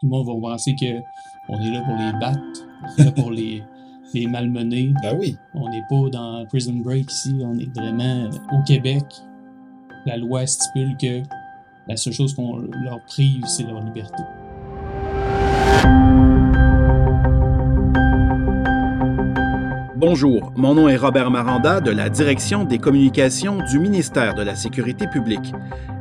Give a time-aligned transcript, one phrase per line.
[0.00, 1.02] Tout le monde va penser que
[1.48, 3.64] on est là pour les battre, on est là pour les,
[4.14, 4.92] les malmener.
[5.02, 5.36] Ben oui.
[5.54, 9.04] On n'est pas dans Prison Break ici, on est vraiment au Québec.
[10.06, 11.22] La loi stipule que
[11.88, 14.22] la seule chose qu'on leur prive, c'est leur liberté.
[20.00, 24.54] Bonjour, mon nom est Robert Maranda de la Direction des communications du ministère de la
[24.54, 25.52] Sécurité publique.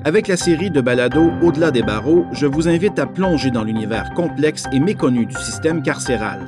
[0.05, 4.14] Avec la série de balados Au-delà des barreaux, je vous invite à plonger dans l'univers
[4.14, 6.41] complexe et méconnu du système carcéral.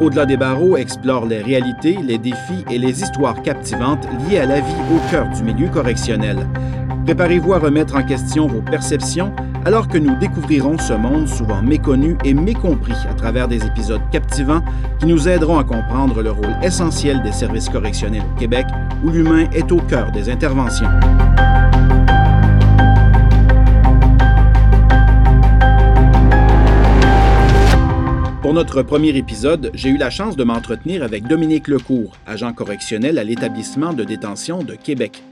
[0.00, 4.60] Au-delà des barreaux explore les réalités, les défis et les histoires captivantes liées à la
[4.60, 6.46] vie au cœur du milieu correctionnel.
[7.04, 12.16] Préparez-vous à remettre en question vos perceptions alors que nous découvrirons ce monde souvent méconnu
[12.24, 14.62] et mécompris à travers des épisodes captivants
[14.98, 18.66] qui nous aideront à comprendre le rôle essentiel des services correctionnels au Québec
[19.04, 20.88] où l'humain est au cœur des interventions.
[28.42, 33.18] Pour notre premier épisode, j'ai eu la chance de m'entretenir avec Dominique Lecourt, agent correctionnel
[33.18, 35.22] à l'établissement de détention de Québec.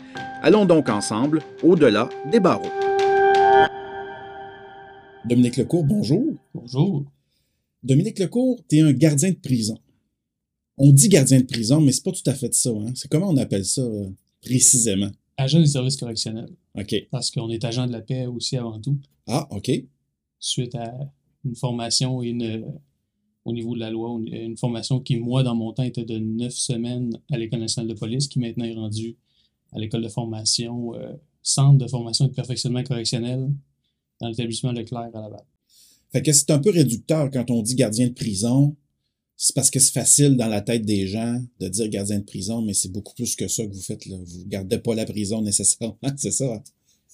[0.43, 2.71] Allons donc ensemble au-delà des barreaux.
[5.29, 6.25] Dominique Lecourt, bonjour.
[6.55, 7.05] Bonjour.
[7.83, 9.79] Dominique Lecourt, tu es un gardien de prison.
[10.77, 12.71] On dit gardien de prison, mais c'est pas tout à fait ça.
[12.71, 12.93] Hein?
[12.95, 14.09] C'est comment on appelle ça euh,
[14.43, 15.11] précisément?
[15.37, 16.49] Agent des services correctionnels.
[16.77, 16.95] OK.
[17.11, 19.71] Parce qu'on est agent de la paix aussi avant tout, Ah, OK.
[20.39, 20.95] suite à
[21.45, 22.65] une formation et une,
[23.45, 26.19] au niveau de la loi, une, une formation qui, moi, dans mon temps, était de
[26.19, 29.17] neuf semaines à l'École nationale de police, qui maintenant est rendue
[29.73, 33.51] à l'école de formation, euh, centre de formation et de perfectionnement correctionnel
[34.21, 35.41] dans l'établissement Leclerc à Laval.
[36.13, 38.75] Fait que c'est un peu réducteur quand on dit gardien de prison.
[39.37, 42.61] C'est parce que c'est facile dans la tête des gens de dire gardien de prison,
[42.63, 44.07] mais c'est beaucoup plus que ça que vous faites.
[44.07, 44.17] Là.
[44.17, 46.55] Vous gardez pas la prison nécessairement, c'est ça.
[46.55, 46.63] hein?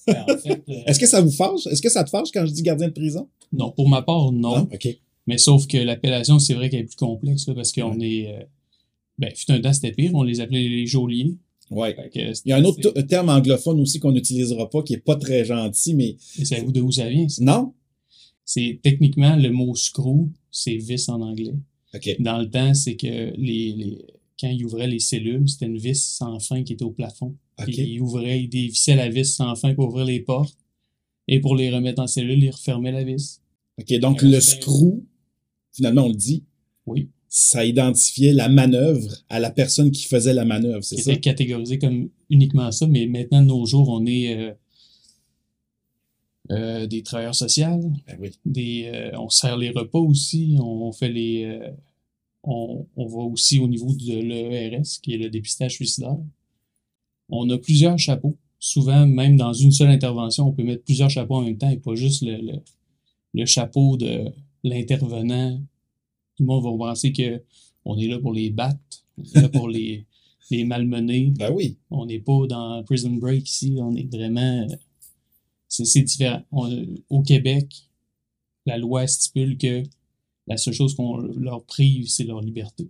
[0.07, 1.67] Ben, en fait, euh, Est-ce que ça vous fâche?
[1.67, 3.27] Est-ce que ça te fâche quand je dis gardien de prison?
[3.51, 4.61] non, pour ma part, non.
[4.73, 4.87] OK.
[5.27, 8.27] Mais sauf que l'appellation, c'est vrai qu'elle est plus complexe, là, parce qu'on est.
[8.35, 8.43] euh,
[9.17, 10.11] ben, fut un temps, c'était pire.
[10.13, 11.35] On les appelait les geôliers.
[11.71, 11.95] Ouais.
[12.13, 15.45] Il y a un autre terme anglophone aussi qu'on n'utilisera pas, qui est pas très
[15.45, 17.27] gentil, mais Et savez-vous de où ça vient?
[17.27, 17.43] ça?
[17.43, 17.73] non?
[18.43, 21.55] C'est techniquement le mot screw, c'est vis en anglais.
[21.95, 22.15] OK.
[22.19, 24.05] Dans le temps, c'est que les, les-
[24.39, 27.35] quand ils ouvraient les cellules, c'était une vis sans fin qui était au plafond.
[27.57, 27.65] OK.
[27.65, 30.57] Puis Ils ouvraient, ils dévissaient la vis sans fin pour ouvrir les portes.
[31.27, 33.41] Et pour les remettre en cellule, ils refermaient la vis.
[33.79, 33.97] OK.
[33.99, 35.01] Donc, le screw,
[35.71, 36.43] finalement, on le dit,
[36.85, 37.09] Oui.
[37.37, 41.11] Ça identifiait la manœuvre à la personne qui faisait la manœuvre, c'est ça?
[41.11, 42.87] était catégorisé comme uniquement ça.
[42.87, 44.53] Mais maintenant, de nos jours, on est euh,
[46.51, 47.91] euh, des travailleurs sociaux.
[48.07, 48.31] Ben oui.
[48.45, 51.59] des euh, on sert les repas aussi, on fait les
[52.43, 56.15] on, on va aussi au niveau de l'ERS, qui est le dépistage suicidaire.
[57.27, 58.37] On a plusieurs chapeaux.
[58.59, 61.75] Souvent, même dans une seule intervention, on peut mettre plusieurs chapeaux en même temps et
[61.75, 62.61] pas juste le, le,
[63.33, 64.31] le chapeau de
[64.63, 65.59] l'intervenant.
[66.35, 67.41] Tout le monde va penser que
[67.85, 68.79] on est là pour les battre,
[69.17, 70.05] on est là pour les,
[70.51, 71.31] les malmener.
[71.37, 71.77] Ben oui.
[71.91, 74.67] On n'est pas dans Prison Break ici, on est vraiment.
[75.67, 76.41] C'est c'est différent.
[76.51, 77.67] On- au Québec,
[78.65, 79.83] la loi stipule que
[80.47, 82.87] la seule chose qu'on leur prive, c'est leur liberté.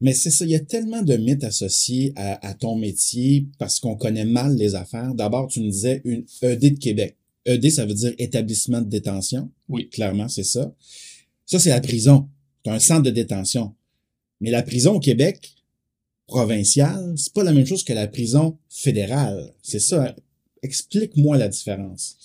[0.00, 3.80] Mais c'est ça, il y a tellement de mythes associés à, à ton métier parce
[3.80, 5.14] qu'on connaît mal les affaires.
[5.14, 7.16] D'abord, tu nous disais une ED de Québec.
[7.46, 9.50] ED, ça veut dire établissement de détention.
[9.68, 9.88] Oui.
[9.90, 10.74] Clairement, c'est ça.
[11.46, 12.28] Ça, c'est la prison.
[12.64, 13.74] C'est un centre de détention.
[14.40, 15.54] Mais la prison au Québec,
[16.26, 19.52] provinciale, c'est pas la même chose que la prison fédérale.
[19.62, 20.14] C'est ça.
[20.62, 22.16] Explique-moi la différence.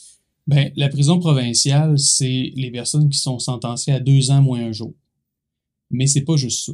[0.47, 4.71] Ben, la prison provinciale, c'est les personnes qui sont sentencées à deux ans moins un
[4.71, 4.93] jour.
[5.91, 6.73] Mais c'est pas juste ça.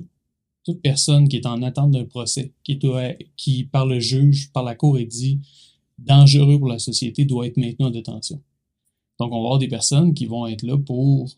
[0.64, 4.64] Toute personne qui est en attente d'un procès, qui, est, qui par le juge, par
[4.64, 5.40] la cour, est dit
[5.98, 8.42] dangereux pour la société, doit être maintenu en détention.
[9.20, 11.30] Donc, on va avoir des personnes qui vont être là pour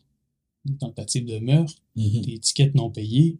[0.64, 3.38] des tentatives de meurtre, des étiquettes non payées,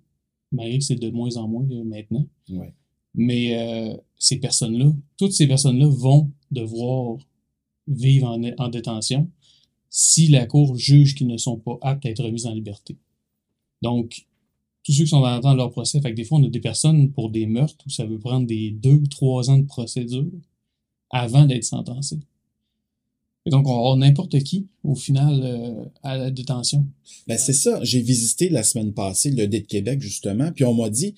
[0.53, 2.27] malgré que c'est de moins en moins euh, maintenant.
[2.51, 2.75] Ouais.
[3.15, 7.19] Mais euh, ces personnes-là, toutes ces personnes-là vont devoir
[7.87, 9.31] vivre en, en détention
[9.91, 12.97] si la Cour juge qu'ils ne sont pas aptes à être remis en liberté.
[13.83, 14.27] Donc,
[14.85, 17.13] tous ceux qui sont de leur procès, fait que des fois, on a des personnes
[17.13, 20.31] pour des meurtres où ça veut prendre des deux, trois ans de procédure
[21.11, 22.19] avant d'être sentencé.
[23.49, 26.87] Donc, on avoir n'importe qui, au final, euh, à la détention.
[27.27, 27.81] Ben, c'est ça.
[27.83, 31.15] J'ai visité la semaine passée le dé de Québec, justement, puis on m'a dit,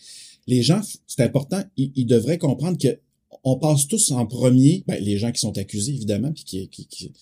[0.46, 2.98] les gens, c'est important, ils, devraient comprendre que
[3.44, 7.12] on passe tous en premier, ben, les gens qui sont accusés, évidemment, puis qui,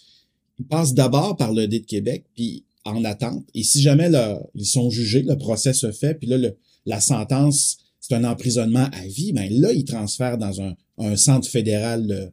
[0.58, 3.44] ils passent d'abord par le dé de Québec, puis en attente.
[3.54, 4.10] Et si jamais
[4.54, 6.38] ils sont jugés, le procès se fait, puis là,
[6.86, 10.60] la sentence, c'est un emprisonnement à vie, ben là, ils transfèrent dans
[10.98, 12.32] un centre fédéral.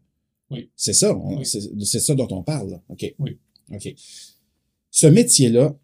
[0.51, 0.69] Euh, Oui.
[0.75, 1.45] C'est ça, Oui.
[1.45, 2.71] c'est c'est ça dont on parle.
[2.71, 2.81] là.
[2.89, 3.13] OK.
[3.19, 3.37] Oui.
[3.73, 3.93] OK.
[4.91, 5.75] Ce métier-là,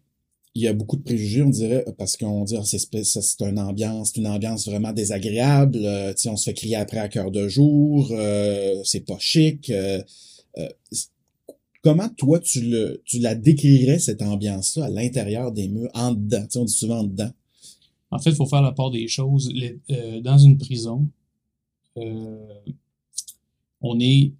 [0.54, 3.58] il y a beaucoup de préjugés, on dirait, parce qu'on dit, ah, c'est, c'est une
[3.58, 8.08] ambiance, une ambiance vraiment désagréable, euh, on se fait crier après à cœur de jour,
[8.12, 9.70] euh, c'est pas chic.
[9.70, 10.02] Euh,
[10.58, 10.68] euh,
[11.82, 16.46] comment toi, tu, le, tu la décrirais, cette ambiance-là, à l'intérieur des murs, en dedans?
[16.56, 17.30] on dit souvent en dedans.
[18.10, 19.50] En fait, il faut faire la part des choses.
[20.22, 21.06] dans une prison,
[21.96, 24.32] on est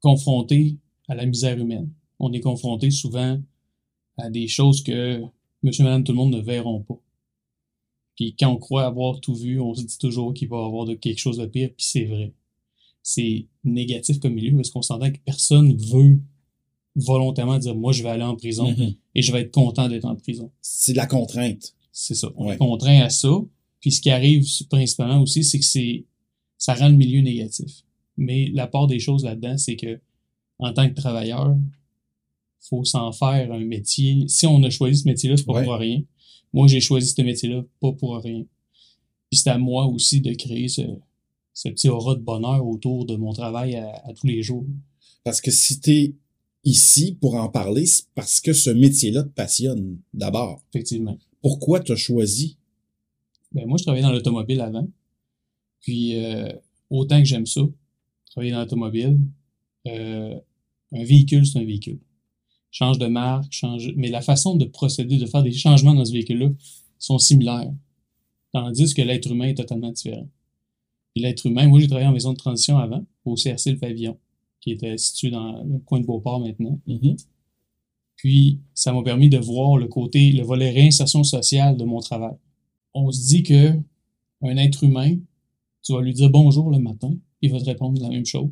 [0.00, 0.76] confronté
[1.08, 1.90] à la misère humaine.
[2.18, 3.40] On est confronté souvent
[4.16, 5.22] à des choses que
[5.62, 6.98] monsieur, madame, tout le monde ne verront pas.
[8.16, 10.84] Puis quand on croit avoir tout vu, on se dit toujours qu'il va y avoir
[10.86, 12.32] de quelque chose de pire, puis c'est vrai.
[13.02, 16.20] C'est négatif comme milieu parce qu'on s'entend que personne veut
[16.96, 18.94] volontairement dire moi je vais aller en prison Mhm.
[19.14, 20.50] et je vais être content d'être en prison.
[20.60, 21.74] C'est de la contrainte.
[21.92, 22.30] C'est ça.
[22.36, 22.54] On Ouais.
[22.54, 23.30] est contraint à ça.
[23.80, 26.04] Puis ce qui arrive principalement aussi, c'est que c'est
[26.56, 27.84] ça rend le milieu négatif.
[28.18, 29.98] Mais la part des choses là-dedans, c'est que
[30.58, 31.56] en tant que travailleur,
[32.60, 34.26] faut s'en faire un métier.
[34.28, 35.64] Si on a choisi ce métier-là, c'est pas Ouais.
[35.64, 36.02] pour rien.
[36.52, 38.44] Moi, j'ai choisi ce métier-là pas pour rien.
[39.30, 40.82] Puis c'est à moi aussi de créer ce,
[41.54, 44.66] ce petit aura de bonheur autour de mon travail à, à tous les jours.
[45.24, 46.14] Parce que si t'es
[46.64, 50.60] ici pour en parler, c'est parce que ce métier-là te passionne, d'abord.
[50.72, 51.16] Effectivement.
[51.40, 52.56] Pourquoi t'as choisi?
[53.52, 54.88] Ben, moi, je travaillais dans l'automobile avant.
[55.80, 56.52] Puis, euh,
[56.90, 57.60] autant que j'aime ça,
[58.38, 59.18] travailler dans l'automobile,
[59.88, 60.38] euh,
[60.92, 61.98] un véhicule, c'est un véhicule.
[62.70, 66.12] Change de marque, change, mais la façon de procéder, de faire des changements dans ce
[66.12, 66.50] véhicule-là
[66.98, 67.72] sont similaires.
[68.52, 70.28] Tandis que l'être humain est totalement différent.
[71.16, 74.16] L'être humain, moi, j'ai travaillé en maison de transition avant, au CRC Le Pavillon,
[74.60, 76.80] qui était situé dans le coin de Beauport maintenant.
[76.86, 77.16] Mhm.
[78.16, 82.36] Puis, ça m'a permis de voir le côté, le volet réinsertion sociale de mon travail.
[82.94, 83.72] On se dit que
[84.42, 85.16] un être humain,
[85.82, 88.50] tu vas lui dire bonjour le matin, il va te répondre la même chose.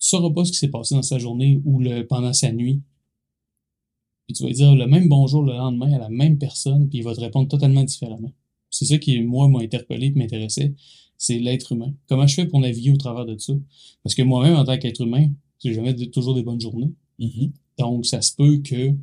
[0.00, 2.80] Tu sauras pas ce qui s'est passé dans sa journée ou le, pendant sa nuit.
[4.26, 6.98] Puis tu vas lui dire le même bonjour le lendemain à la même personne, puis
[6.98, 8.32] il va te répondre totalement différemment.
[8.70, 10.74] C'est ça qui, moi, m'a interpellé et m'intéressait,
[11.16, 11.94] c'est l'être humain.
[12.08, 13.54] Comment je fais pour naviguer au travers de ça?
[14.02, 15.30] Parce que moi-même, en tant qu'être humain,
[15.64, 16.92] j'ai jamais de- toujours des bonnes journées.
[17.18, 17.52] Mhm.
[17.78, 18.94] Donc, ça se peut que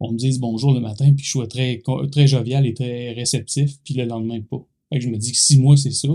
[0.00, 1.80] on me dise bonjour le matin, puis je sois très
[2.26, 4.66] jovial et très réceptif, puis le lendemain pas.
[4.92, 6.08] Fait que je me dis que si moi c'est ça,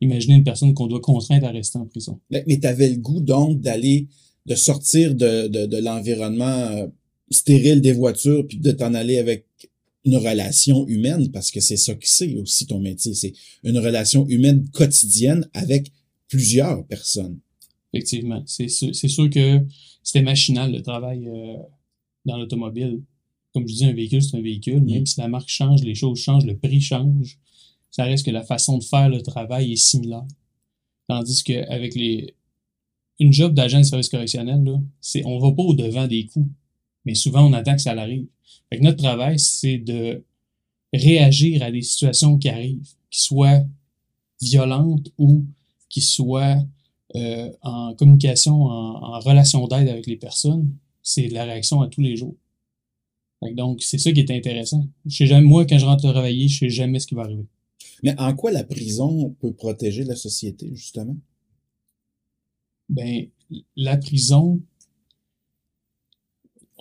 [0.00, 2.20] imaginez une personne qu'on doit contraindre à rester en prison.
[2.30, 4.08] Mais, mais t'avais le goût, donc, d'aller,
[4.46, 6.86] de sortir de, de, de l'environnement euh,
[7.30, 9.46] stérile des voitures, puis de t'en aller avec
[10.04, 13.14] une relation humaine, parce que c'est ça que c'est aussi ton métier.
[13.14, 15.92] C'est une relation humaine quotidienne avec
[16.28, 17.38] plusieurs personnes.
[17.92, 18.42] Effectivement.
[18.46, 19.60] C'est sûr, sûr que
[20.02, 21.56] c'était machinal le travail euh,
[22.24, 23.02] dans l'automobile.
[23.52, 24.82] Comme je dis, un véhicule, c'est un véhicule.
[24.82, 27.38] Même si la marque change, les choses changent, le prix change,
[27.92, 30.26] ça reste que la façon de faire le travail est similaire.
[31.08, 32.34] Tandis qu'avec les
[33.18, 36.50] une job d'agent de service correctionnel, là, c'est on va pas au devant des coups.
[37.04, 38.26] Mais souvent, on attend que ça arrive.
[38.68, 40.24] Fait que notre travail, c'est de
[40.92, 43.60] réagir à des situations qui arrivent, qui soient
[44.40, 45.44] violentes ou
[45.88, 46.56] qui soient
[47.14, 52.00] euh, en communication, en, relation d'aide avec les personnes, c'est de la réaction à tous
[52.00, 52.34] les jours.
[53.54, 54.86] Donc, c'est ça qui est intéressant.
[55.04, 57.46] Je sais jamais, moi, quand je rentre travailler, je sais jamais ce qui va arriver.
[58.02, 61.16] Mais en quoi la prison peut protéger la société, justement?
[62.88, 63.28] Ben,
[63.76, 64.60] la prison,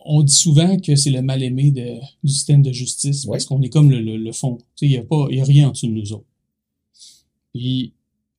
[0.03, 3.69] on dit souvent que c'est le mal-aimé de- du système de justice parce qu'on est
[3.69, 4.57] comme le, le, le fond.
[4.81, 6.25] Il n'y a, pas- il y a rien en dessous de nous autres.
[7.53, 7.93] Puis,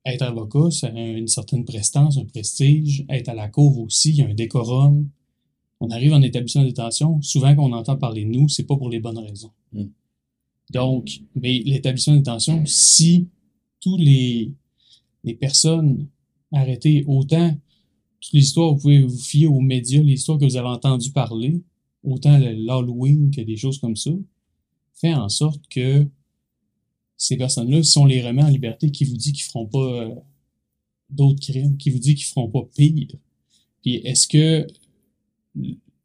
[0.04, 3.04] être avocat, ça a une certaine prestance, un prestige.
[3.08, 5.08] Être à la cour aussi, il y a un décorum.
[5.80, 8.88] On arrive en établissement de détention, souvent qu'on entend parler de nous, c'est pas pour
[8.90, 9.52] les bonnes raisons.
[9.72, 9.84] Mm.
[10.72, 13.28] Donc, mais l'établissement de si
[13.80, 14.52] tous les,
[15.22, 16.08] les personnes
[16.50, 17.54] arrêtées, autant
[18.20, 21.10] toutes les histoires, vous pouvez vous fier aux médias, les histoires que vous avez entendues
[21.10, 21.60] parler,
[22.02, 24.12] autant l'Halloween que des choses comme ça,
[24.94, 26.06] fait en sorte que
[27.16, 30.14] ces personnes-là, si on les remet en liberté, qui vous dit qu'ils feront pas euh,
[31.10, 33.08] d'autres crimes, qui vous dit qu'ils feront pas pire?
[33.82, 34.66] Puis est-ce que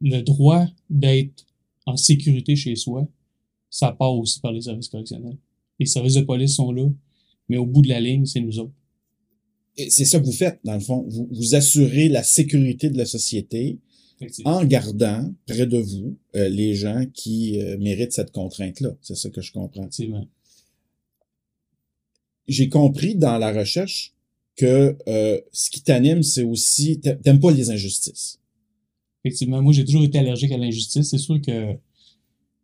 [0.01, 1.45] le droit d'être
[1.85, 3.07] en sécurité chez soi,
[3.79, 5.37] ça part aussi par les services correctionnels.
[5.79, 6.89] Les services de police sont là,
[7.47, 8.73] mais au bout de la ligne, c'est nous autres.
[9.89, 11.05] C'est ça que vous faites, dans le fond.
[11.07, 13.77] Vous, vous assurez la sécurité de la société
[14.45, 18.97] en gardant près de vous euh, les gens qui euh, méritent cette contrainte-là.
[19.01, 19.81] C'est ça que je comprends.
[19.83, 20.27] Effectivement.
[22.47, 24.15] J'ai compris dans la recherche
[24.55, 26.99] que euh, ce qui t'anime, c'est aussi...
[26.99, 28.39] t'a- T'aimes pas les injustices.
[29.23, 31.11] Effectivement, moi j'ai toujours été allergique à l'injustice.
[31.11, 31.75] C'est sûr que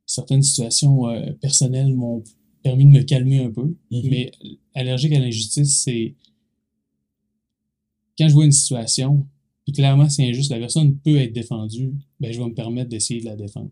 [0.06, 2.24] certaines situations euh, personnelles m'ont
[2.64, 4.10] permis de me calmer un peu, Mhm.
[4.10, 4.32] mais
[4.74, 6.16] allergique à l'injustice, c'est
[8.18, 9.26] quand je vois une situation,
[9.66, 13.20] puis clairement c'est injuste, la personne peut être défendue, ben je vais me permettre d'essayer
[13.22, 13.72] de la défendre.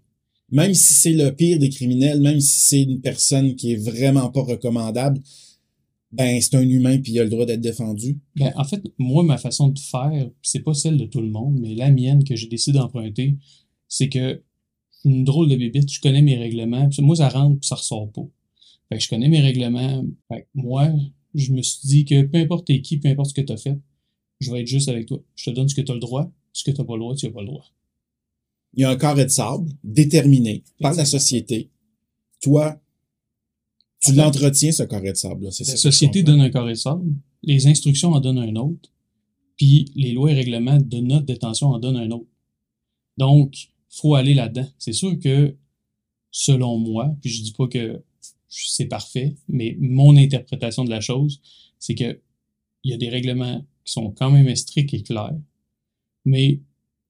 [0.50, 4.30] Même si c'est le pire des criminels, même si c'est une personne qui est vraiment
[4.30, 5.22] pas recommandable,
[6.12, 8.20] ben c'est un humain puis il a le droit d'être défendu.
[8.36, 11.58] Ben, en fait, moi, ma façon de faire, c'est pas celle de tout le monde,
[11.62, 13.38] mais la mienne que j'ai décidé d'emprunter,
[13.88, 14.42] c'est que
[15.06, 18.12] une drôle de bébite, je connais mes règlements, puis moi, ça rentre puis ça ressort
[18.12, 18.28] pas.
[18.90, 20.04] Fait que je connais mes règlements.
[20.28, 20.90] Fait que moi,
[21.34, 23.58] je me suis dit que peu importe t'es qui, peu importe ce que tu as
[23.58, 23.80] fait,
[24.40, 25.22] je vais être juste avec toi.
[25.36, 27.16] Je te donne ce que tu as le droit, ce que tu pas le droit,
[27.16, 27.66] tu n'as pas le droit.
[28.74, 31.70] Il y a un carré de sable déterminé par la société.
[32.42, 32.82] Toi,
[34.00, 35.46] tu l'entretiens, ce carré de sable.
[35.46, 38.92] La société donne un carré de sable, les instructions en donnent un autre,
[39.58, 42.28] puis les lois et règlements de notre détention en donnent un autre.
[43.18, 44.68] Donc, faut aller là-dedans.
[44.80, 45.56] C'est sûr que,
[46.32, 48.02] selon moi, puis je dis pas que
[48.48, 51.42] c'est parfait, mais mon interprétation de la chose,
[51.78, 52.20] c'est que
[52.84, 55.38] il y a des règlements qui sont quand même stricts et clairs,
[56.26, 56.62] mais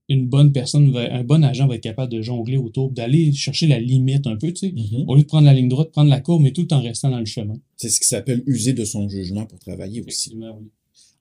[0.10, 3.80] une bonne personne, un bon agent va être capable de jongler autour, d'aller chercher la
[3.80, 5.06] limite un peu, tu sais, mm-hmm.
[5.08, 7.20] au lieu de prendre la ligne droite, prendre la courbe, mais tout en restant dans
[7.20, 7.58] le chemin.
[7.78, 10.36] C'est ce qui s'appelle user de son jugement pour travailler aussi.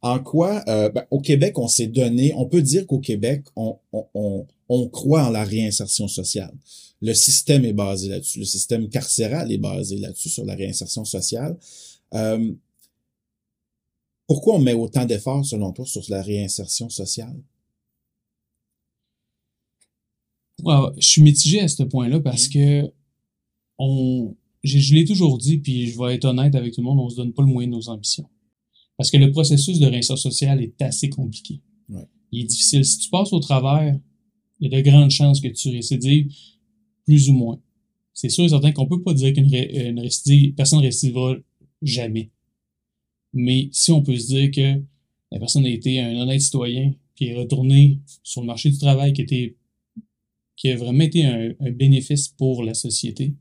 [0.03, 3.77] En quoi, euh, ben, au Québec, on s'est donné, on peut dire qu'au Québec, on,
[3.93, 6.55] on, on croit en la réinsertion sociale.
[7.03, 8.39] Le système est basé là-dessus.
[8.39, 11.59] Le système carcéral est basé là-dessus, sur la réinsertion sociale.
[12.15, 12.53] Euh,
[14.27, 17.37] pourquoi on met autant d'efforts, selon toi, sur la réinsertion sociale?
[20.99, 22.53] je suis mitigé à ce point-là parce mmh.
[22.53, 22.93] que
[23.79, 27.09] on, je, l'ai toujours dit, puis je vais être honnête avec tout le monde, on
[27.09, 28.29] se donne pas le moyen de nos ambitions.
[29.01, 31.63] Parce que le processus de réinsertion sociale est assez compliqué.
[32.33, 32.85] Il est difficile.
[32.85, 33.99] Si tu passes au travers,
[34.61, 36.31] il y a de grandes chances que tu récidives
[37.07, 37.59] plus ou moins.
[38.13, 41.35] C'est sûr et certain qu'on peut pas dire qu'une une récidive, personne ne récidivera
[41.81, 42.31] jamais.
[43.33, 44.83] Mais si on peut se dire que
[45.33, 49.15] la personne a été un honnête citoyen, qui est retourné sur le marché du travail,
[49.15, 49.57] qui, était,
[50.57, 53.35] qui a vraiment été un, bénéfice pour la société,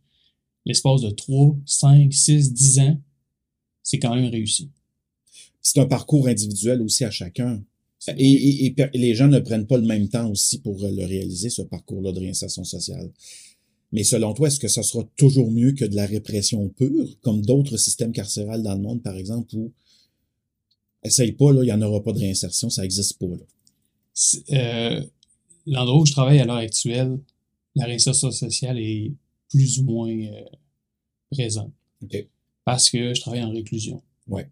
[0.66, 3.01] l'espace de 3, 5, 6, 10 ans,
[3.84, 4.72] c'est quand même réussi.
[5.62, 7.62] C'est un parcours individuel aussi à chacun.
[8.18, 11.62] Et, et, les gens ne prennent pas le même temps aussi pour le réaliser, ce
[11.62, 13.12] parcours-là de réinsertion sociale.
[13.92, 17.42] Mais selon toi, est-ce que ça sera toujours mieux que de la répression pure, comme
[17.42, 19.74] d'autres systèmes carcérales dans le monde, par exemple, où
[21.04, 23.25] essaye pas, là, il n'y en aura pas de réinsertion, ça n'existe pas.
[24.51, 25.01] Euh,
[25.66, 27.20] L'endroit où je travaille à l'heure actuelle,
[27.75, 29.12] la réinsertion sociale est
[29.50, 30.44] plus ou moins euh,
[31.32, 31.74] présente.
[32.66, 34.01] Parce que je travaille en réclusion.
[34.28, 34.50] Ouais.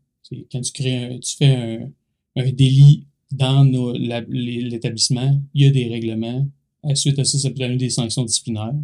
[0.52, 1.92] Quand tu crées tu fais un,
[2.36, 6.48] un délit dans l'établissement, il y a des règlements.
[6.94, 8.76] Suite à ça, ça peut donner des sanctions disciplinaires.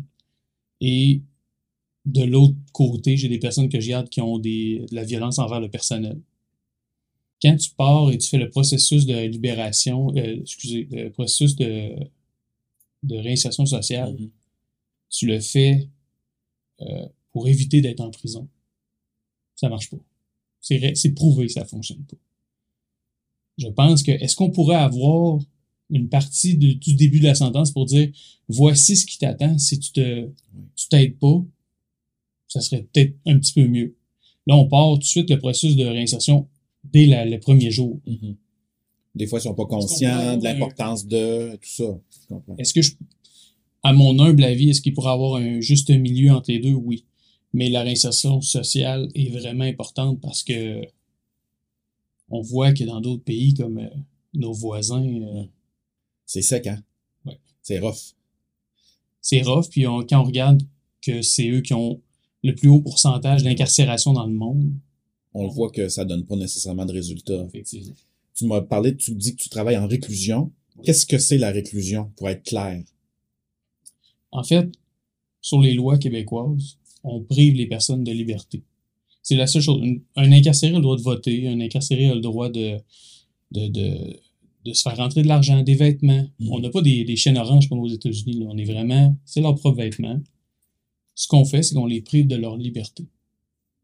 [0.81, 1.21] Et
[2.05, 5.39] de l'autre côté, j'ai des personnes que je garde qui ont des, de la violence
[5.39, 6.19] envers le personnel.
[7.41, 11.93] Quand tu pars et tu fais le processus de libération, euh, excusez, le processus de,
[13.03, 14.29] de réinsertion sociale, mm-hmm.
[15.09, 15.89] tu le fais
[16.81, 18.47] euh, pour éviter d'être en prison.
[19.55, 19.97] Ça marche pas.
[20.63, 22.17] C'est prouvé que ça fonctionne pas.
[23.57, 25.39] Je pense que, est-ce qu'on pourrait avoir
[25.89, 28.09] une partie du début de la sentence pour dire
[28.47, 30.29] voici ce qui t'attend si tu te
[30.75, 31.43] tu t'aides pas,
[32.47, 33.95] ça serait peut-être un petit peu mieux.
[34.47, 36.47] Là, on part tout de suite le processus de réinsertion
[36.83, 37.99] dès le premier jour.
[38.07, 38.35] Mm-hmm.
[39.15, 41.99] Des fois, ils sont pas conscients de l'importance de tout ça.
[42.57, 42.93] Est-ce que je,
[43.83, 46.73] à mon humble avis, est-ce qu'il pourrait avoir un juste milieu entre les deux?
[46.73, 47.05] Oui.
[47.53, 50.81] Mais la réinsertion sociale est vraiment importante parce que
[52.29, 53.89] on voit que dans d'autres pays comme euh,
[54.33, 55.43] nos voisins, euh,
[56.25, 56.83] c'est sec, hein?
[57.25, 57.39] Ouais.
[57.61, 58.15] C'est rough.
[59.21, 60.63] C'est rough, puis quand on regarde
[61.01, 62.01] que c'est eux qui ont
[62.43, 64.73] le plus haut pourcentage d'incarcération dans le monde.
[65.33, 67.45] On voit que ça donne pas nécessairement de résultats.
[67.45, 67.95] Effectivement.
[68.35, 70.51] Tu m'as parlé, tu dis que tu travailles en réclusion.
[70.83, 72.83] Qu'est-ce que c'est la réclusion, pour être clair?
[74.31, 74.69] En fait,
[75.39, 78.63] sur les lois québécoises, on prive les personnes de liberté.
[79.21, 79.81] C'est la seule chose.
[80.15, 82.77] Un incarcéré a le droit de voter, un incarcéré a le droit de,
[83.51, 84.19] de, de
[84.65, 86.25] de se faire rentrer de l'argent, des vêtements.
[86.39, 86.51] Mm.
[86.51, 88.45] On n'a pas des, des, chaînes oranges comme aux États-Unis.
[88.47, 90.19] On est vraiment, c'est leur propre vêtement.
[91.15, 93.05] Ce qu'on fait, c'est qu'on les prive de leur liberté.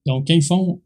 [0.06, 0.82] Donc, quand ils font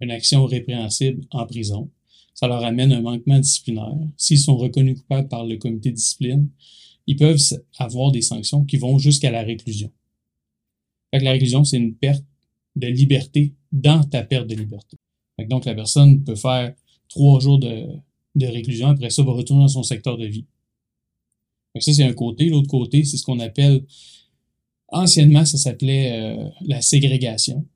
[0.00, 1.90] une action répréhensible en prison,
[2.34, 3.94] ça leur amène un manquement disciplinaire.
[4.16, 6.48] S'ils sont reconnus coupables par le comité de discipline,
[7.06, 7.40] ils peuvent
[7.78, 9.90] avoir des sanctions qui vont jusqu'à la réclusion.
[11.10, 12.24] Fait que la réclusion, c'est une perte
[12.76, 14.96] de liberté dans ta perte de liberté.
[15.48, 16.74] donc, la personne peut faire
[17.08, 17.86] trois jours de,
[18.34, 18.88] de réclusion.
[18.88, 20.46] Après ça, va retourner dans son secteur de vie.
[21.78, 22.48] ça, c'est un côté.
[22.48, 23.84] L'autre côté, c'est ce qu'on appelle,
[24.88, 27.66] anciennement, ça s'appelait euh, la ségrégation.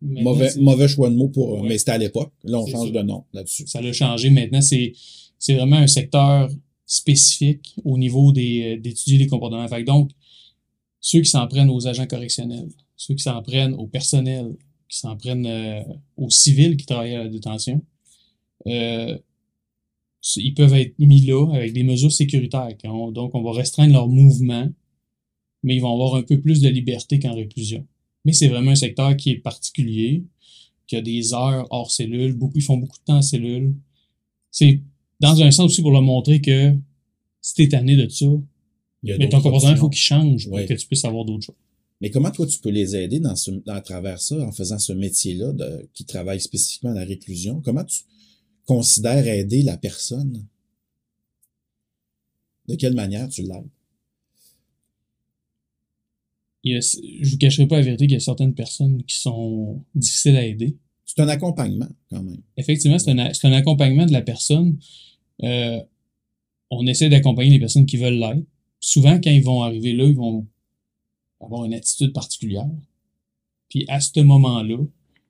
[0.00, 2.32] Mauvais, mauvais choix de mots pour, mais c'était à l'époque.
[2.44, 3.66] Là, on change de nom là-dessus.
[3.66, 4.30] Ça l'a changé.
[4.30, 4.94] Maintenant, c'est,
[5.38, 6.50] c'est vraiment un secteur
[6.86, 9.68] spécifique au niveau des, euh, d'étudier les comportements.
[9.68, 10.10] Fait donc,
[11.00, 14.56] ceux qui s'en prennent aux agents correctionnels, ceux qui s'en prennent au personnel,
[14.88, 15.82] qui s'en prennent euh,
[16.16, 17.82] aux civils qui travaillent à la détention,
[18.66, 19.18] euh,
[20.36, 22.68] ils peuvent être mis là avec des mesures sécuritaires.
[23.12, 24.68] donc, on va restreindre leur mouvement,
[25.62, 27.86] mais ils vont avoir un peu plus de liberté qu'en réclusion.
[28.24, 30.24] Mais c'est vraiment un secteur qui est particulier,
[30.86, 33.74] qui a des heures hors cellule, beaucoup, ils font beaucoup de temps en cellule.
[34.50, 34.82] C'est
[35.20, 36.74] dans un sens aussi pour leur montrer que
[37.40, 38.26] si t'es tanné de ça,
[39.02, 41.56] mais ton comportement, il faut qu'il change pour que tu puisses avoir d'autres choses.
[42.00, 44.92] Mais comment toi, tu peux les aider dans ce, à travers ça, en faisant ce
[44.92, 45.52] métier-là
[45.92, 47.60] qui travaille spécifiquement à la réclusion?
[47.60, 48.00] Comment tu
[48.64, 50.46] considères aider la personne?
[52.68, 53.68] De quelle manière tu l'aides?
[56.62, 60.44] je vous cacherai pas la vérité qu'il y a certaines personnes qui sont difficiles à
[60.44, 60.76] aider.
[61.06, 62.42] C'est un accompagnement, quand même.
[62.56, 64.78] Effectivement, c'est un, un, accompagnement de la personne.
[65.42, 65.80] Euh,
[66.70, 68.44] on essaie d'accompagner les personnes qui veulent l'être.
[68.80, 70.46] Souvent, quand ils vont arriver là, ils vont
[71.40, 72.70] avoir une attitude particulière.
[73.68, 74.78] Puis à ce moment-là,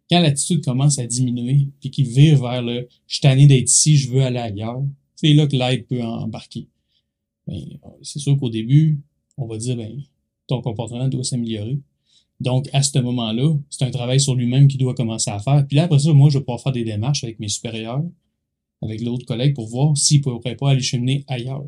[0.08, 3.96] quand l'attitude commence à diminuer, puis qu'ils virent vers le «je suis tanné d'être ici,
[3.96, 4.82] je veux aller ailleurs»,
[5.16, 6.66] c'est là que l'aide peut embarquer.
[7.46, 7.60] Ben,
[8.02, 9.00] c'est sûr qu'au début,
[9.36, 10.00] on va dire ben,
[10.46, 11.78] ton comportement doit s'améliorer.
[12.40, 15.66] Donc, à ce moment-là, c'est un travail sur lui-même qu'il doit commencer à faire.
[15.66, 18.02] Puis là, après ça, moi, je vais pouvoir faire des démarches avec mes supérieurs,
[18.80, 21.66] avec l'autre collègue, pour voir s'ils ne pourraient pas aller cheminer ailleurs.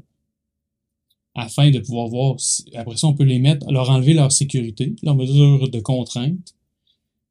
[1.35, 4.95] Afin de pouvoir voir, si, après ça, on peut les mettre, leur enlever leur sécurité,
[5.03, 6.55] leur mesure de contrainte,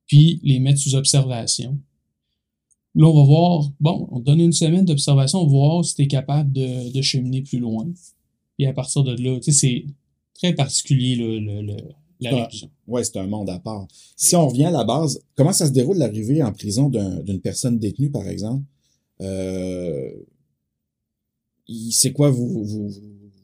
[0.07, 1.77] puis les mettre sous observation.
[2.95, 6.01] Là, on va voir, bon, on donne une semaine d'observation, on va voir si tu
[6.01, 7.87] es capable de, de cheminer plus loin.
[8.59, 9.85] Et à partir de là, tu sais, c'est
[10.33, 11.77] très particulier, le, le,
[12.21, 12.47] la
[12.87, 13.87] Oui, c'est un monde à part.
[14.15, 17.79] Si on revient à la base, comment ça se déroule l'arrivée en prison d'une personne
[17.79, 18.63] détenue, par exemple?
[19.21, 20.11] Euh,
[21.89, 22.89] c'est quoi, vous, vous,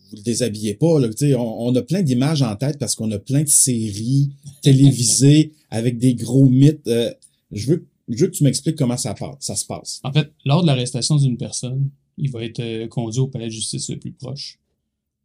[0.09, 3.19] vous le déshabillez pas, là, on, on a plein d'images en tête parce qu'on a
[3.19, 4.29] plein de séries
[4.61, 6.87] télévisées avec des gros mythes.
[6.87, 7.11] Euh,
[7.51, 9.99] je, veux, je veux que tu m'expliques comment ça, passe, ça se passe.
[10.03, 13.51] En fait, lors de l'arrestation d'une personne, il va être euh, conduit au palais de
[13.51, 14.59] justice le plus proche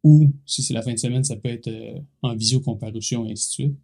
[0.03, 3.47] ou si c'est la fin de semaine, ça peut être euh, en visiocomparution et ainsi
[3.47, 3.75] de suite.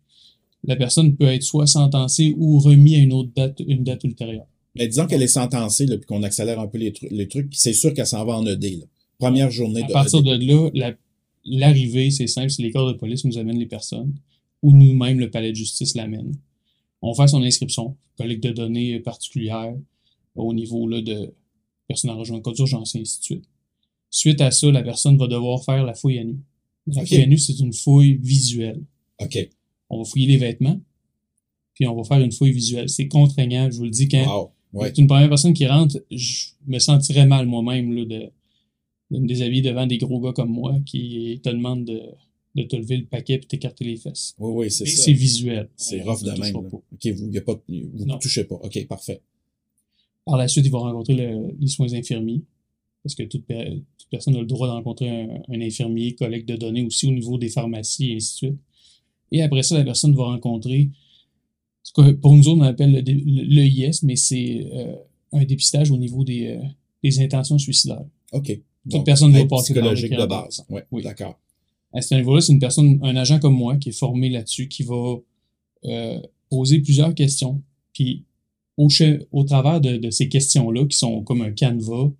[0.65, 4.45] La personne peut être soit sentencée ou remis à une autre date, une date ultérieure.
[4.75, 7.93] Mais disons qu'elle est sentencée, puis qu'on accélère un peu les, les trucs, c'est sûr
[7.93, 8.79] qu'elle s'en va en ED.
[8.79, 8.85] Là.
[9.19, 10.93] Première journée à de À partir de là,
[11.45, 14.13] l'arrivée, c'est simple, c'est les corps de police nous amènent les personnes,
[14.62, 16.36] ou nous-mêmes, le palais de justice l'amène.
[17.01, 19.75] On fait son inscription, collecte de données particulières
[20.36, 21.34] au niveau là, de
[21.88, 23.45] personnes en rejoint code d'urgence et ainsi de suite.
[24.10, 26.39] Suite à ça, la personne va devoir faire la fouille à nu.
[26.88, 28.82] La fouille à nu, c'est une fouille visuelle.
[29.21, 29.49] OK.
[29.89, 30.79] On va fouiller les vêtements,
[31.73, 32.89] puis on va faire une fouille visuelle.
[32.89, 34.08] C'est contraignant, je vous le dis.
[34.08, 34.86] Quand wow.
[34.97, 38.32] une première personne qui rentre, je me sentirais mal moi-même de
[39.11, 42.01] me déshabiller devant des gros gars comme moi qui te demandent de,
[42.55, 44.35] de te lever le paquet et t'écarter les fesses.
[44.39, 45.03] Oui, oui, c'est ça.
[45.03, 45.69] C'est visuel.
[45.75, 46.55] C'est rough de même.
[46.55, 47.39] OK, vous ne
[48.05, 48.55] vous, touchez pas.
[48.55, 49.21] OK, parfait.
[50.25, 51.15] Par la suite, il va rencontrer
[51.59, 52.43] les soins infirmiers
[53.03, 53.45] parce que toute,
[54.09, 57.49] personne a le droit de rencontrer un, infirmier, collègue de données aussi au niveau des
[57.49, 58.59] pharmacies et ainsi de suite.
[59.31, 60.89] Et après ça, la personne va rencontrer
[61.83, 64.95] ce que pour nous autres on appelle l'EIS, mais c'est euh,
[65.31, 66.61] un dépistage au niveau des, euh,
[67.03, 68.05] des intentions suicidaires.
[68.33, 68.59] OK.
[68.89, 70.65] Toute personne doit passer psychologique de base.
[70.69, 71.39] Ouais, oui, d'accord.
[71.93, 74.84] À ce niveau-là, c'est une personne, un agent comme moi qui est formé là-dessus, qui
[74.84, 75.15] va
[75.86, 77.62] euh, poser plusieurs questions.
[77.93, 78.25] Puis
[78.78, 78.89] au,
[79.32, 82.12] au travers de, de ces questions-là, qui sont comme un canevas,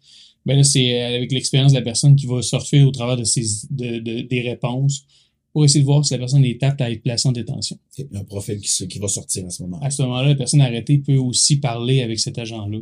[0.46, 3.24] ben là, c'est euh, avec l'expérience de la personne qui va surfer au travers de,
[3.24, 5.06] ses, de, de, des réponses
[5.54, 7.78] pour essayer de voir si la personne est apte à être placée en détention.
[7.90, 9.86] C'est un profil qui, qui va sortir à ce moment-là.
[9.86, 12.80] À ce moment-là, la personne arrêtée peut aussi parler avec cet agent-là,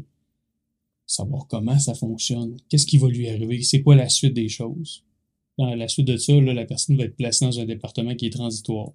[1.07, 5.03] savoir comment ça fonctionne, qu'est-ce qui va lui arriver, c'est quoi la suite des choses.
[5.57, 8.27] Dans la suite de ça, là, la personne va être placée dans un département qui
[8.27, 8.91] est transitoire,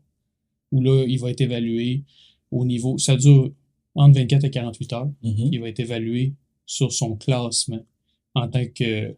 [0.70, 2.04] où là, il va être évalué
[2.52, 3.50] au niveau, ça dure
[3.94, 5.48] entre 24 et 48 heures, mm-hmm.
[5.52, 6.34] il va être évalué
[6.66, 7.84] sur son classement
[8.34, 9.16] en tant que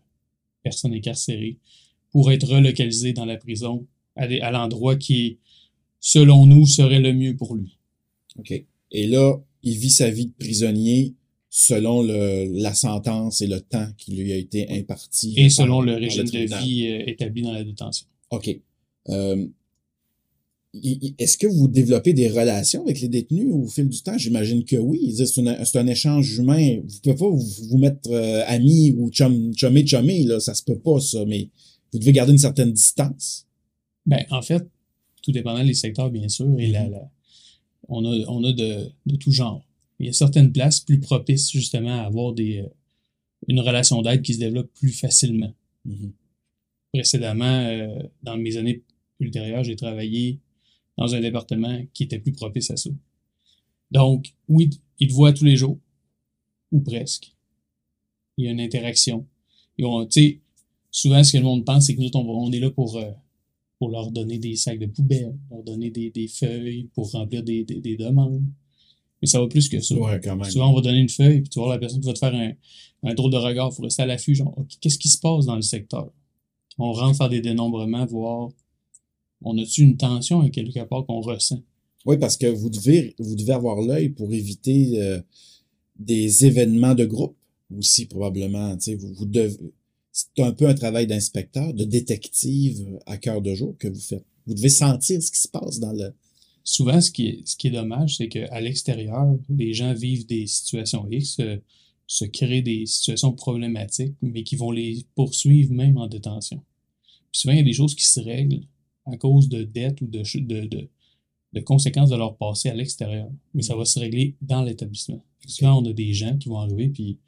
[0.62, 1.58] personne incarcérée
[2.10, 5.38] pour être relocalisé dans la prison à, à l'endroit qui,
[6.00, 7.76] selon nous, serait le mieux pour lui.
[8.38, 8.52] OK.
[8.90, 11.14] Et là, il vit sa vie de prisonnier
[11.56, 15.34] selon le, la sentence et le temps qui lui a été imparti.
[15.36, 18.08] Et selon le régime de vie euh, établi dans la détention.
[18.30, 18.58] OK.
[19.10, 19.46] Euh,
[21.16, 24.18] est-ce que vous développez des relations avec les détenus au fil du temps?
[24.18, 25.14] J'imagine que oui.
[25.14, 26.80] C'est un, échange humain.
[26.84, 30.40] Vous pouvez pas vous, mettre euh, amis ou chum, chumé, chumé, là.
[30.40, 31.24] Ça se peut pas, ça.
[31.24, 31.50] Mais
[31.92, 33.46] vous devez garder une certaine distance.
[34.06, 34.66] Ben, en fait,
[35.22, 37.08] tout dépendant des secteurs, bien sûr, et la, mm-hmm.
[37.90, 39.63] on a, on a de, de tout genre.
[39.98, 42.68] Il y a certaines places plus propices, justement, à avoir des, euh,
[43.48, 45.52] une relation d'aide qui se développe plus facilement.
[45.86, 46.12] Mm-hmm.
[46.92, 48.82] Précédemment, euh, dans mes années
[49.20, 50.40] ultérieures, j'ai travaillé
[50.96, 52.90] dans un département qui était plus propice à ça.
[53.90, 55.78] Donc, oui, ils te voient tous les jours,
[56.72, 57.34] ou presque.
[58.36, 59.26] Il y a une interaction.
[59.78, 60.40] Et on, tu sais,
[60.90, 63.10] souvent, ce que le monde pense, c'est que nous, on est là pour, euh,
[63.78, 67.64] pour leur donner des sacs de poubelle, leur donner des, des feuilles pour remplir des,
[67.64, 68.42] des, des demandes.
[69.24, 69.94] Mais ça va plus que ça.
[69.94, 70.50] Ouais, quand même.
[70.50, 72.18] Souvent, on va donner une feuille, puis tu vas voir la personne qui va te
[72.18, 72.52] faire un,
[73.04, 73.70] un drôle de regard.
[73.72, 76.12] Il faut rester à l'affût, genre, qu'est-ce qui se passe dans le secteur?
[76.76, 78.50] On rentre faire des dénombrements, voir,
[79.40, 81.62] on a-tu une tension à quelque part qu'on ressent?
[82.04, 85.22] Oui, parce que vous devez, vous devez avoir l'œil pour éviter euh,
[85.98, 87.34] des événements de groupe
[87.74, 88.76] aussi, probablement.
[88.76, 89.56] Vous, vous devez,
[90.12, 94.26] c'est un peu un travail d'inspecteur, de détective à cœur de jour que vous faites.
[94.46, 96.12] Vous devez sentir ce qui se passe dans le.
[96.64, 100.46] Souvent, ce qui est, ce qui est dommage, c'est qu'à l'extérieur, les gens vivent des
[100.46, 101.60] situations X, se,
[102.06, 106.62] se créent des situations problématiques, mais qui vont les poursuivre même en détention.
[107.30, 108.62] Puis souvent, il y a des choses qui se règlent
[109.04, 110.88] à cause de dettes ou de, ch- de, de,
[111.52, 113.30] de conséquences de leur passé à l'extérieur.
[113.52, 115.22] Mais ça va se régler dans l'établissement.
[115.46, 117.18] Souvent, on a des gens qui vont arriver, puis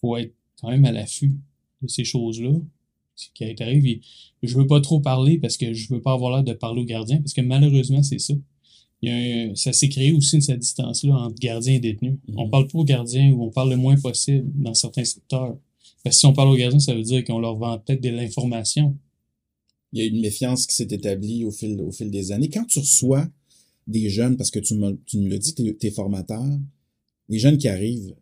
[0.00, 1.36] faut être quand même à l'affût
[1.82, 2.58] de ces choses-là
[3.16, 3.86] ce qui arrive.
[3.86, 4.00] Et
[4.42, 6.84] je veux pas trop parler parce que je veux pas avoir l'air de parler au
[6.84, 8.34] gardien, parce que malheureusement, c'est ça.
[9.04, 12.18] Il y a un- ça s'est créé aussi cette distance-là entre gardien et détenu.
[12.28, 12.38] Mhm.
[12.38, 15.58] On parle pas aux gardiens ou on parle le moins possible dans certains secteurs.
[16.02, 18.08] Parce que si on parle aux gardiens, ça veut dire qu'on leur vend peut-être de
[18.08, 18.96] l'information.
[19.92, 22.48] Il y a une méfiance qui s'est établie au fil, au fil des années.
[22.48, 23.28] Quand tu reçois
[23.86, 26.44] des jeunes, parce que tu me, tu me l'as dit, t'es, t'es formateur,
[27.28, 28.14] les jeunes qui arrivent,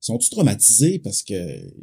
[0.00, 0.98] sont-ils traumatisés?
[0.98, 1.34] Parce que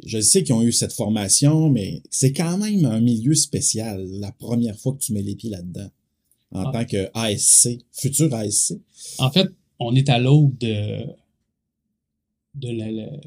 [0.04, 4.32] je sais qu'ils ont eu cette formation, mais c'est quand même un milieu spécial, la
[4.32, 5.88] première fois que tu mets les pieds là-dedans,
[6.54, 6.72] en Ah.
[6.72, 8.74] tant que ASC, futur ASC.
[9.18, 11.04] En fait, on est à l'aube de,
[12.54, 13.20] de la- la-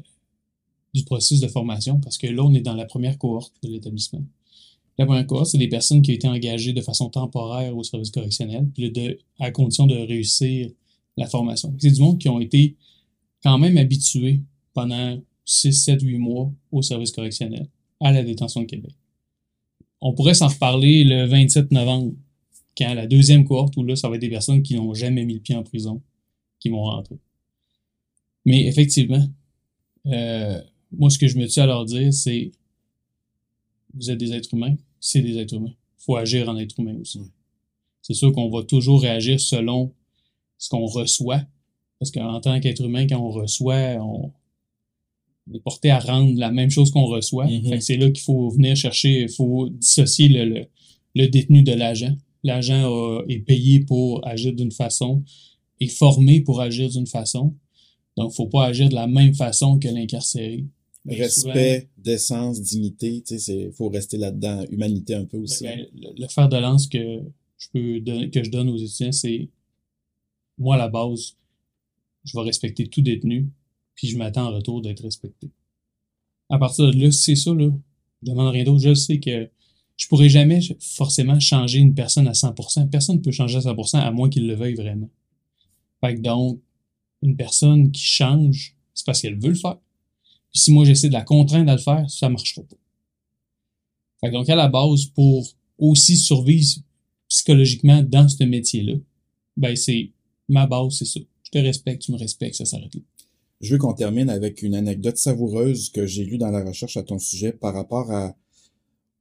[0.94, 4.22] du processus de formation parce que là, on est dans la première cohorte de l'établissement.
[4.96, 8.10] La première cohorte, c'est des personnes qui ont été engagées de façon temporaire au service
[8.10, 10.70] correctionnel, puis de, à condition de réussir
[11.16, 11.72] la formation.
[11.78, 12.74] C'est du monde qui ont été
[13.42, 14.40] quand même habitués
[14.74, 17.68] pendant 6, 7, 8 mois au service correctionnel,
[18.00, 18.92] à la détention de Québec.
[20.00, 22.14] On pourrait s'en reparler le 27 novembre,
[22.78, 25.34] quand la deuxième cohorte, où là, ça va être des personnes qui n'ont jamais mis
[25.34, 26.00] le pied en prison,
[26.60, 27.16] qui vont rentrer.
[28.44, 29.26] Mais effectivement,
[30.06, 30.60] euh,
[30.92, 32.52] moi, ce que je me tue à leur dire, c'est
[33.94, 35.74] vous êtes des êtres humains, c'est des êtres humains.
[35.98, 37.20] Il faut agir en être humain aussi.
[38.00, 39.92] C'est sûr qu'on va toujours réagir selon
[40.56, 41.42] ce qu'on reçoit.
[41.98, 44.32] Parce qu'en tant qu'être humain, quand on reçoit, on,
[45.52, 47.46] est porté à rendre la même chose qu'on reçoit.
[47.46, 47.70] Mhm.
[47.70, 50.66] Que c'est là qu'il faut venir chercher, il faut dissocier le, le,
[51.16, 52.16] le détenu de l'agent.
[52.44, 55.22] L'agent est payé pour agir d'une façon,
[55.80, 57.54] est formé pour agir d'une façon.
[58.16, 60.64] Donc, faut pas agir de la même façon que l'incarcéré.
[61.04, 65.64] Ben, Respect, décence, dignité, tu sais, faut rester là-dedans, humanité un peu aussi.
[65.64, 67.22] Ben, le, le fer de lance que
[67.56, 69.48] je peux donner, que je donne aux étudiants, c'est
[70.58, 71.36] moi à la base,
[72.24, 73.48] je vais respecter tout détenu,
[73.94, 75.50] puis je m'attends en retour d'être respecté.
[76.50, 77.70] À partir de là, c'est ça, là.
[78.22, 78.82] Je demande rien d'autre.
[78.82, 79.48] Je sais que
[79.98, 82.88] je pourrais jamais forcément changer une personne à 100%.
[82.88, 85.10] Personne ne peut changer à 100% à moins qu'il le veuille vraiment.
[86.00, 86.60] Fait que donc,
[87.20, 89.76] une personne qui change, c'est parce qu'elle veut le faire.
[90.54, 92.76] Si moi j'essaie de la contraindre à le faire, ça marchera pas.
[94.20, 96.76] Fait que donc, à la base, pour aussi survivre
[97.28, 98.94] psychologiquement dans ce métier-là,
[99.56, 100.12] ben, c'est
[100.48, 101.20] ma base, c'est ça.
[101.42, 103.00] Je te respecte, tu me respectes, ça s'arrête là.
[103.60, 107.02] Je veux qu'on termine avec une anecdote savoureuse que j'ai lue dans la recherche à
[107.02, 108.36] ton sujet par rapport à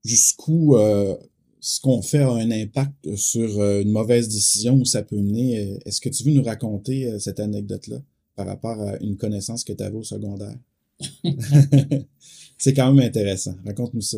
[0.03, 1.15] jusqu'où euh,
[1.59, 5.77] ce qu'on fait a un impact sur euh, une mauvaise décision où ça peut mener.
[5.85, 8.01] Est-ce que tu veux nous raconter euh, cette anecdote-là
[8.35, 10.55] par rapport à une connaissance que tu avais au secondaire?
[12.57, 13.55] C'est quand même intéressant.
[13.65, 14.17] Raconte-nous ça.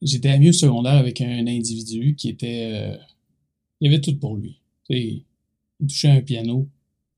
[0.00, 2.70] J'étais ami au secondaire avec un individu qui était.
[2.72, 2.96] euh,
[3.80, 4.60] il avait tout pour lui.
[4.90, 5.24] Il
[5.80, 6.68] touchait un piano,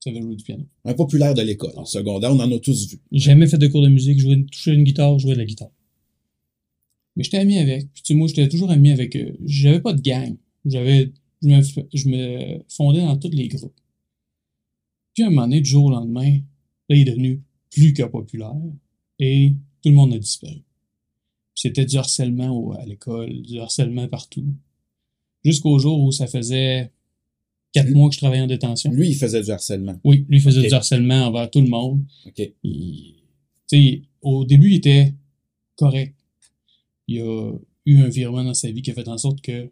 [0.01, 0.65] il savait jouer du piano.
[0.85, 1.73] Un populaire de l'école.
[1.77, 2.99] Au secondaire, on en a tous vu.
[3.13, 5.71] J'ai jamais fait de cours de musique, jouais, touchais une guitare, jouais de la guitare.
[7.17, 7.91] Mais j'étais ami avec.
[7.93, 9.37] Puis tu sais, moi, j'étais toujours ami avec eux.
[9.45, 10.37] J'avais pas de gang.
[10.65, 13.75] J'avais, je me, f- je me fondais dans tous les groupes.
[15.15, 16.39] Puis à un moment donné, du jour au lendemain,
[16.89, 18.55] là, il est devenu plus que populaire.
[19.19, 20.63] Et tout le monde a disparu.
[21.55, 24.47] C'était du harcèlement au- à l'école, du harcèlement partout.
[25.45, 26.91] Jusqu'au jour où ça faisait
[27.73, 28.91] quatre mois que je travaillais en détention.
[28.93, 29.99] Lui, il faisait du harcèlement.
[30.05, 32.05] Oui, lui faisait du harcèlement envers tout le monde.
[32.27, 32.53] OK.
[32.63, 33.15] Il-
[33.69, 35.15] tu sais, au début, il était
[35.77, 36.15] correct.
[37.11, 37.53] Il a
[37.87, 39.69] eu un virement dans sa vie qui a fait en sorte que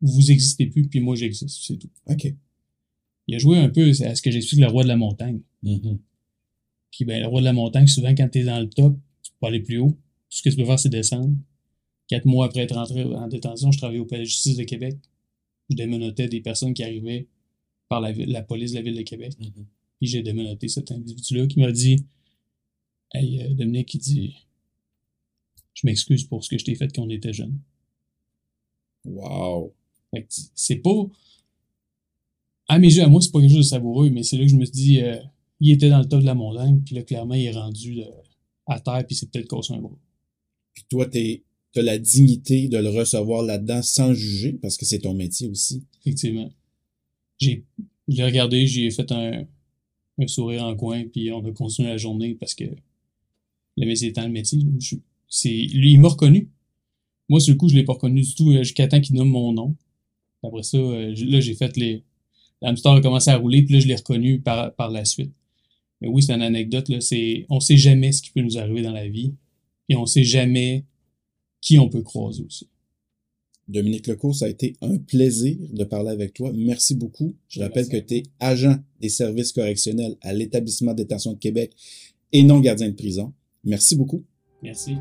[0.00, 1.90] vous existez plus, puis moi j'existe, c'est tout.
[2.06, 2.34] OK.
[3.26, 5.40] Il a joué un peu à ce que j'explique le roi de la montagne.
[5.62, 5.98] Mhm.
[6.90, 9.30] Puis ben, le roi de la montagne, souvent quand tu es dans le top, tu
[9.32, 9.90] peux pas aller plus haut.
[9.90, 11.36] Tout ce que tu peux faire, c'est descendre.
[12.08, 14.96] Quatre mois après être rentré en détention, je travaillais au palais de justice de Québec.
[15.68, 17.28] je démenotais des personnes qui arrivaient
[17.90, 19.34] par la, police de la ville de Québec.
[19.38, 19.66] Mhm.
[19.98, 22.06] Puis j'ai démenoté cet individu-là qui m'a dit
[23.12, 24.34] Hey, euh, Dominique, il dit
[25.74, 27.58] Je m'excuse pour ce que je t'ai fait quand on était jeune.
[29.04, 29.72] Wow.
[30.54, 31.06] C'est pas.
[32.68, 34.50] À mes yeux, à moi, c'est pas quelque chose de savoureux, mais c'est là que
[34.50, 35.18] je me suis dit euh,
[35.60, 38.06] il était dans le top de la montagne, puis là, clairement, il est rendu euh,
[38.66, 39.98] à terre, puis c'est peut-être cassé un bras.
[40.72, 45.00] Puis toi, t'es, t'as la dignité de le recevoir là-dedans sans juger, parce que c'est
[45.00, 45.84] ton métier aussi.
[46.00, 46.50] Effectivement.
[47.38, 47.64] J'ai
[48.06, 49.46] je l'ai regardé, j'ai fait un,
[50.18, 54.24] un sourire en coin, puis on a continué la journée parce que le métier étant
[54.26, 54.96] le métier, je-
[55.28, 56.50] c'est, lui, il m'a reconnu.
[57.28, 59.30] Moi, sur le coup, je l'ai pas reconnu du tout euh, jusqu'à temps qu'il nomme
[59.30, 59.76] mon nom.
[60.42, 62.04] Après ça, euh, là, j'ai fait les.
[62.60, 65.32] L'hamster a commencé à rouler, puis là, je l'ai reconnu par, par la suite.
[66.00, 67.00] Mais oui, c'est une anecdote, là.
[67.00, 69.34] C'est, on sait jamais ce qui peut nous arriver dans la vie,
[69.88, 70.84] et on sait jamais
[71.60, 72.68] qui on peut croiser aussi.
[73.66, 76.52] Dominique Lecourt, ça a été un plaisir de parler avec toi.
[76.54, 77.34] Merci beaucoup.
[77.48, 81.74] Je rappelle que tu es agent des services correctionnels à l'établissement de détention de Québec
[82.32, 83.32] et non gardien de prison.
[83.64, 84.22] Merci beaucoup.
[84.64, 84.98] Merci.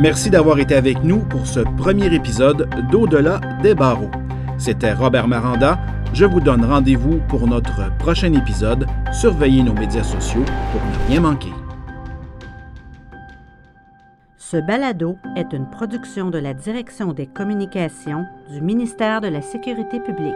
[0.00, 4.10] Merci d'avoir été avec nous pour ce premier épisode d'Au-delà des barreaux.
[4.56, 5.80] C'était Robert Maranda.
[6.12, 8.86] Je vous donne rendez-vous pour notre prochain épisode.
[9.12, 11.52] Surveillez nos médias sociaux pour ne rien manquer.
[14.38, 19.98] Ce balado est une production de la Direction des communications du ministère de la Sécurité
[19.98, 20.34] publique.